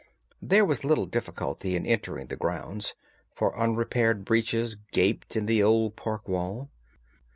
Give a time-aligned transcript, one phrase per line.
[0.41, 2.95] There was little difficulty in entering the grounds,
[3.35, 6.71] for unrepaired breaches gaped in the old park wall.